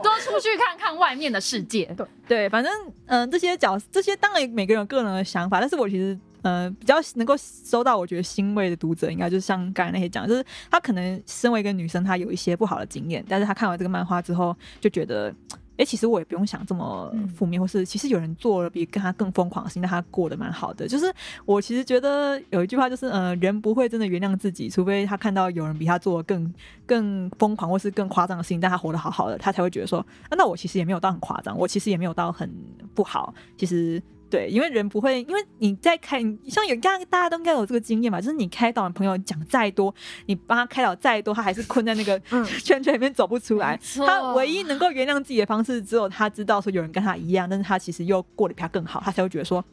[0.03, 1.85] 多出去看看外面的世界。
[1.97, 2.73] 对对，反正
[3.07, 15.35] 嗯、呃这些角这些当然每个人有个人的想法，但是我其实呃比较能够收到我觉得欣慰的读者，应该就是像刚才那些讲，就是他可能身为一个女生，她有一些不好的经验，但是她看完这个漫画之后，就觉得。
[15.77, 20.87] 哎、其实我也不用想这么负面，或是其实有人做了比跟他更疯狂的事情，但他过得蛮好的。
[20.87, 21.13] 就是
[21.45, 26.55] 我其实觉得有一句话就是，呃，人不会真的原谅自己，除非他看到有人比他做的更
[26.87, 32.49] 更疯狂或是更夸张的事情，但他活得好好的，他才会觉得说，啊，那我其实也没有到很夸张，我其实也没有到很
[32.95, 33.35] 不好。
[33.57, 34.01] 其实
[34.35, 36.19] 对，因为人不会，因为你在开，
[36.49, 39.95] 像有刚刚大家都应该有这个经验嘛，就是你开导你朋友讲再多，
[40.27, 42.45] 你帮他开导再多，他还是困在那个嗯。
[42.65, 49.65] 圈圈里面走不出来他唯一能够原谅自己的方式，只有他知道说有人跟他一样，但是他其实又过得比他更好，他才会觉得说，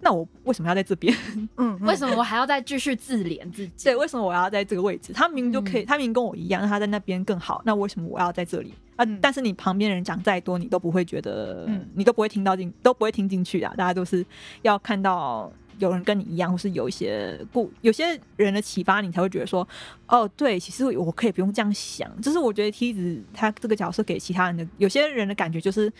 [0.00, 1.14] 那我为什么要在这边？
[1.56, 3.84] 嗯， 为什么我还要再继续自怜自己？
[3.84, 5.12] 对，为什么我要在这个位置？
[5.12, 8.72] 他明明就可以，嗯他明明跟我一样，他在那边更好，那为什么我要在这里？
[8.96, 9.04] 啊！
[9.04, 13.74] 嗯但是你旁边人讲再多，你都不会觉得，嗯你都不会听到进，都不会听进去啊！
[13.76, 14.24] 大家都是
[14.62, 19.66] 要看到有人跟你一样，或是有一些故有些人的启发，你才会觉得说，
[20.06, 22.08] 哦，对，其实我可以不用这样想。
[22.20, 25.92] 就是我觉得梯子他这个角色给其他人的有些人的感觉就是。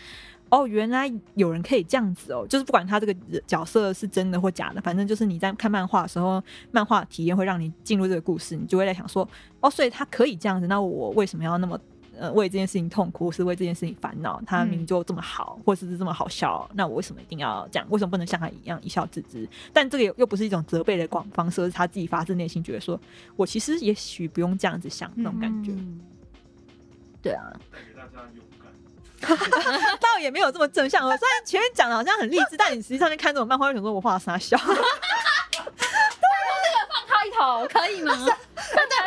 [0.49, 3.13] 哦，原来有人可以这样子哦，就是不管他这个
[3.45, 9.27] 角色是真的或假的，反正就是你在看漫画的时候，漫画体验会让你进入这个故事，你就会在想说，
[9.59, 11.79] 哦，所以他可以这样子，那我为什么要那么
[12.17, 14.41] 呃为这件事情痛苦，是为这件事情烦恼？
[14.45, 17.87] 他明明就这么好，或者是这么好笑，那我为什么一定要这样？
[17.91, 19.47] 为什么不能像他一样一笑置之？
[19.71, 22.99] 但这个又又不是一种责备的广方式，而是他自己发自内心觉得说，
[23.35, 25.71] 我其实也许不用这样子想那种感觉。
[25.73, 26.01] 嗯
[27.21, 27.51] 对啊，
[29.99, 31.07] 倒也没有这么正向。
[31.07, 34.57] 我虽然前面讲的好像很励志，但你实际上面看这种漫画，就想说我画的傻笑。
[37.07, 38.13] 开头可以吗？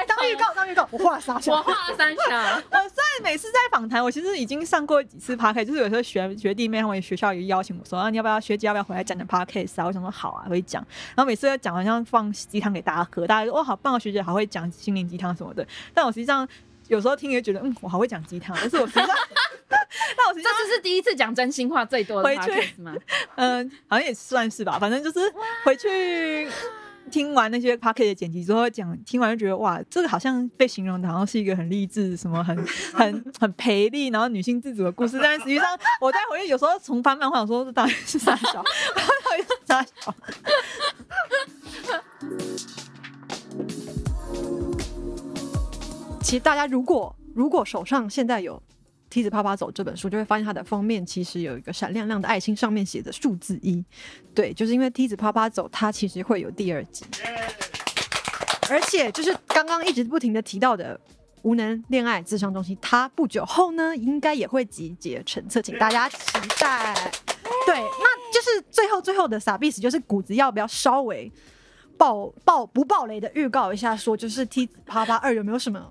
[0.06, 1.62] 当预告，当预告，我画了仨我小。
[1.62, 9.86] 画了三下， 我虽然每次在访谈，我其实已经上过几次 podcast，就是有时候学学弟妹他们学校也邀请我说啊，你要不要学姐要不要回来讲讲 podcast 啊？
[9.86, 10.84] 我想说好啊，会讲。
[11.14, 15.66] 然后每次要讲好像放鸡汤给大家喝，大家说哦好棒啊，学姐好会讲心灵鸡汤什么的。
[15.94, 16.46] 但我实际上
[16.88, 19.08] 有时候听也觉得嗯，我好会讲鸡汤，但是我实际上，
[19.68, 22.74] 但我实际上这次是第一次讲真心话最多的回去？
[23.36, 25.20] 嗯，好像也算是吧，反正就是
[25.64, 26.48] 回去。
[27.10, 32.56] 听完那些 p a r k e t 的剪辑之后，讲听完就觉得哇，这个好像被形容的好像是一个很励志、什么很
[32.94, 35.18] 很很培力，然后女性自主的故事。
[35.20, 35.66] 但实际上，
[36.00, 38.62] 我在回去有时候重翻漫画，我说这到底是啥小，
[39.26, 40.14] 到底是啥小。
[46.22, 48.56] 其实大家如果如果手上现在有
[49.10, 53.84] 《梯子啪啪走》这本书，就会发现它的封面其实有一个闪亮亮的爱心，上面写着数字一。
[54.34, 57.04] 对，就是因为《梯子啪啪走》它其实会有第二集，
[58.70, 60.98] 而且就是刚刚一直不停的提到的。
[61.42, 66.16] 无能恋爱智商中心，它不久后呢，应该也会集结成册，请大家期
[66.60, 66.94] 待。
[67.66, 71.28] 对，那就是最后最后的傻逼死，就是谷子要不要稍微
[71.98, 75.84] 爆爆不爆雷的预告一下，说就是《梯子啪啪二》有没有什么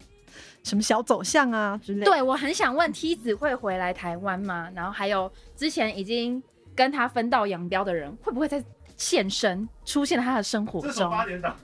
[0.63, 2.05] 什么小走向啊之类的？
[2.05, 4.69] 对我很想问梯子会回来台湾吗？
[4.75, 6.41] 然后还有之前已经
[6.75, 8.63] 跟他分道扬镳的人，会不会在
[8.95, 11.11] 现身出现在他的生活中？
[11.25, 11.55] 点档，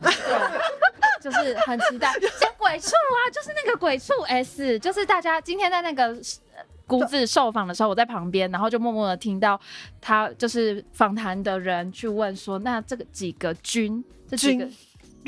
[1.22, 2.12] 就是很期待。
[2.40, 9.60] 像鬼畜啊， 就是那个鬼畜 S，就是大家今天在那个呃谷子受访的时候，我在旁边，然后就默默的听到
[10.02, 14.68] 他就是访谈的人去问说，那这个几个军，这几个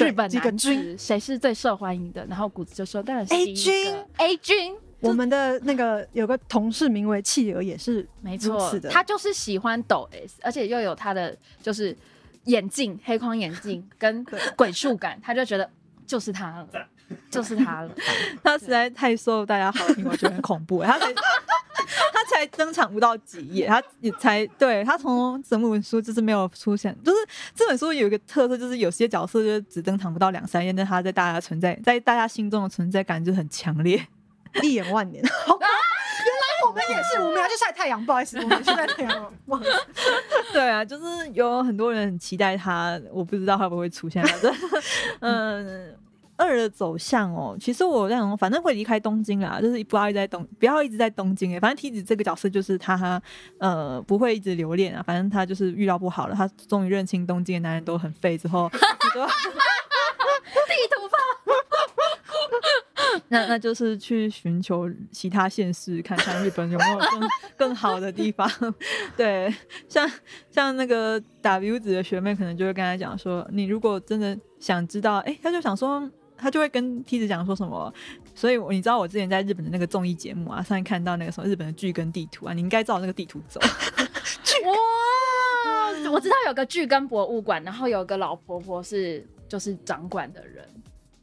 [0.08, 2.26] 日本几个男子谁是最受欢迎的？
[2.28, 4.76] 然后谷子就说，当然是 A 第一军 A 君。
[5.02, 11.96] 我们的那个有个同事名为企鹅，也是没错他就是喜欢抖 S，而且又有他的就是
[12.46, 14.26] 眼镜、黑框眼镜 跟
[14.58, 15.70] 鬼术感，他就觉得
[16.06, 16.68] 就是他了，
[17.32, 17.96] 就是他了。
[18.44, 20.84] 他实在太受大家好评，我觉得很恐怖。
[20.84, 21.00] 他
[22.30, 27.18] 才登场不到几页，他也才对他从整本书就是没有出现，就是
[27.56, 34.08] 这本书有一个特色，就是有些角色就只登场不到两三页，但他在大家存在在大家心中的存在感就很强烈。
[34.64, 35.24] 一眼万年。
[35.46, 39.32] 好 原来我们也是，我们要去晒太阳，不好意思，我们去晒太阳了。
[39.46, 39.68] 忘了
[40.52, 44.24] 对啊，就是有很多人很期待他，我不知道会不会出现。
[44.26, 44.54] 反正，
[45.22, 45.96] 嗯，
[46.40, 51.60] 二的走向哦，其实我那种反正会离开东京啦，就是不要一直在东，不要一直在东京诶。
[51.60, 53.22] 反正梯子这个角色就是他，
[53.58, 55.04] 呃，不会一直留恋啊。
[55.04, 59.28] 反正他就是遇到不好了，他终于认清东京的男人都很废之后， 你说
[60.70, 61.18] 地图炮，
[63.28, 67.30] 那那就是去寻求其他县市，看看日本有没有更
[67.70, 68.50] 更好的地方。
[69.18, 69.54] 对，
[69.90, 70.10] 像
[70.50, 76.10] 像那个 W 子的学妹，可能就会跟他讲说，你如果真的想知道，哎、他就想说。
[76.40, 77.94] 他就会跟梯子讲说什么，
[78.34, 83.60] 所以你知道我之前在日本的那个综艺节目啊，上面看到那个什么日本的剧跟地图啊，你应该照那个地图走。
[83.62, 84.74] 哇！
[86.12, 90.66] 我知道有个剧跟博物馆，然后有个老婆婆是就是掌管的人，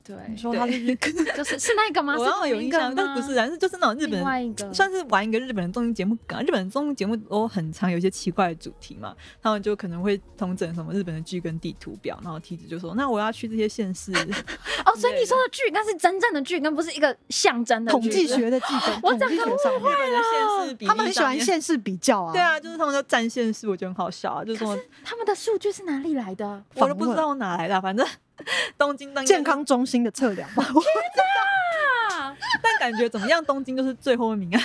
[0.06, 0.94] 对，你说他是
[1.36, 2.14] 就是是那个吗？
[2.16, 6.42] 我是刚刚有印象，但不是，但是就是那种日本另外一个算是玩一个日本的综艺节目梗啊。
[6.42, 14.12] 日本的综艺节目都很常有一些奇怪的主题嘛，他们就可能会统整什么日本的剧跟地图表，然后梯子就说：“那我要去这些县市。
[14.86, 22.32] 哦，所以你说的剧那是真正的剧根，不是一个象征的统计学的剧本， 我统计学上面，日本的县市比他们很喜欢县市比较啊。
[22.32, 26.62] 对，啊，就是他们就占县市，我觉得很好笑啊，就是说他们的数据是哪里来的？
[26.74, 28.06] 我都不知道哪来的啊，反正
[28.78, 30.64] 东京当健，康中心的测量吧。
[32.12, 34.60] 啊，但感觉怎么样，东京就是最后一名啊。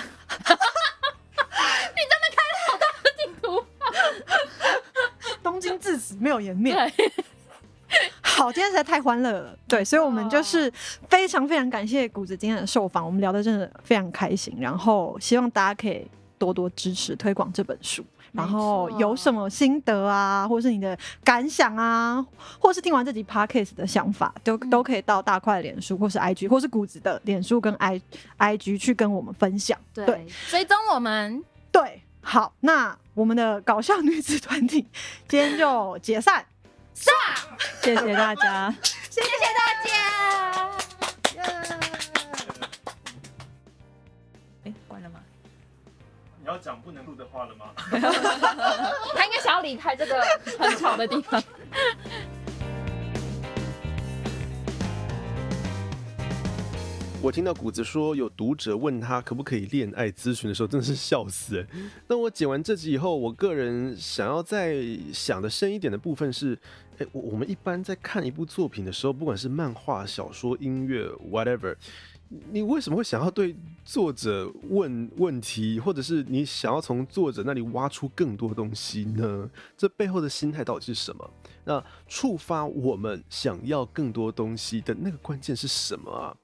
[1.94, 3.66] 你真的看好大的地图
[5.44, 6.76] 东京至此没有颜面。
[8.22, 10.72] 好，今天实在太欢乐了，对，所以我们就是
[11.10, 16.08] 非常非常感谢谷子今天的受访，我们聊的真的非常开心，然后希望大家可以
[16.40, 18.04] 多多支持推广这本书。
[18.34, 22.26] 然后有什么心得啊，或是你的感想啊，
[22.60, 28.02] 或是听完这集 podcast 的想法，都都可以到大块的脸书或是 IG，或是谷子的脸书跟 i
[28.40, 29.78] IG 去跟我们分享。
[29.94, 34.88] 对对，追踪我们，对，好，那我们的搞笑女子团体
[35.28, 36.46] 今天就解散。
[37.82, 38.74] 谢谢大家。
[39.10, 39.28] 谢谢
[39.58, 41.62] 大家。
[46.44, 47.68] 你要讲不能录的话了吗？
[47.78, 50.20] 他应该想要离开这个
[50.58, 51.42] 很吵的地方。
[57.22, 61.68] 我听到谷子说有读者问他可不可以恋爱咨询的时候，真的是笑死哎。
[62.08, 64.78] 那我剪完这集以后，我个人想要再
[65.14, 66.58] 想的深一点的部分是，
[66.98, 71.76] 哎，我我们一般在看一部作品的时候，不管是漫画、小说、音乐，whatever，
[72.52, 73.54] 你为什么会想要对
[73.84, 79.50] 作者问问题，或者是你想要从作者那里挖出更多东西呢？
[79.78, 81.30] 这背后的心态到底是什么？
[81.66, 86.36] 那触发我们想要更多东西的那个关键是什么啊？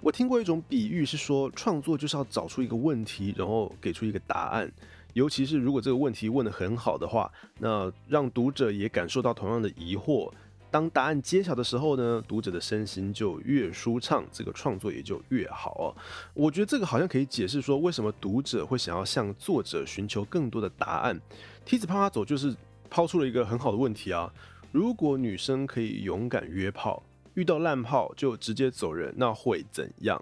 [0.00, 4.72] 我听过一种比喻，是说创作就是要找出一个问题，然后给出一个答案。
[5.12, 10.32] 尤其是如果这个问题问得很好的话，那让读者也感受到同样的疑惑。
[10.74, 15.94] 当答案揭晓的时候呢，读者的身心就越舒畅，这个创作也就越好哦。
[16.34, 21.16] 我觉得这个好像可以解释说，为什么读者会想要向作者寻求更多的答案。
[21.64, 22.52] 梯子啪啪走就是
[22.90, 24.28] 抛出了一个很好的问题啊。
[24.72, 27.00] 如果女生可以勇敢约炮，
[27.34, 30.20] 遇到烂炮就直接走人，那会怎样？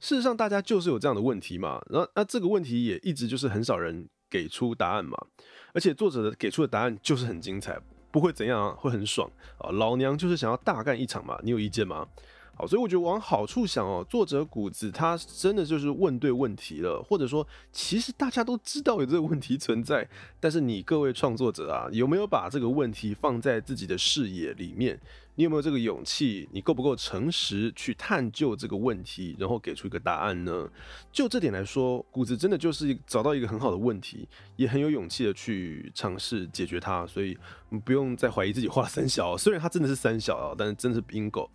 [0.00, 1.80] 事实上，大家就是有这样的问题嘛。
[1.88, 5.16] 然后，那这个问题也一直就是很少人给出答案嘛。
[5.72, 7.80] 而且作者给出的答案就是很精彩，
[8.12, 9.70] 不会怎样，会很爽啊。
[9.72, 12.06] 老娘就是想要大干一场嘛，你有意见吗？
[12.54, 20.06] 好，所以我觉得往好处想哦，作者谷子他真的就是问对问题了，或者说其实大家都知道有这个问题存在，
[20.38, 25.00] 但是你各位创作者啊，有没有把这个问题放在自己的视野里面？
[25.34, 26.48] 你有没有这个勇气？
[26.52, 30.68] 你够不够诚实去探究这个问题，然后给出一个答案呢？
[31.10, 37.36] 就这点来说，谷子真的就是找到一个很好的问题，也很有勇气的去尝试解决它，所以
[37.70, 41.48] 你不用再怀疑自己画三小，虽然它真的是三小啊，但是真的是 bingo。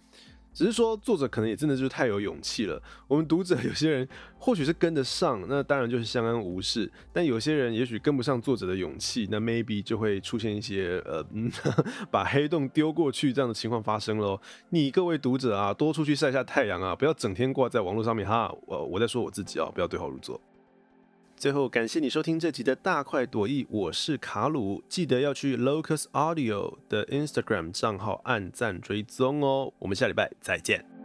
[0.58, 2.82] 只是说作者可能也真的就是太有勇气了。
[3.08, 11.24] 我们读者有些人或许是跟得上，那当然就是相安无事；但有些人也许跟不上作者的勇气，那 maybe 就会出现一些呃
[12.10, 14.42] 把黑洞丢过去这样的情况发生喽。
[14.72, 18.52] 你各位读者啊，多出去晒下太阳啊，不要整天挂在网络上面哈。
[18.66, 20.42] 我我在说我自己啊，不要对号入座。
[21.38, 29.72] 最后，感谢你收听这集的大快朵颐，我是卡鲁，记得要去 Locus Audio 的 Instagram 账号按赞追踪哦。
[29.78, 30.97] 我们下礼拜再见。